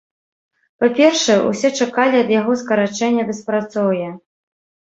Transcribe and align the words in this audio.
Па-першае, 0.83 1.35
усе 1.49 1.69
чакалі 1.85 2.17
ад 2.23 2.33
яго 2.39 2.57
скарачэння 2.63 3.29
беспрацоўя. 3.31 4.09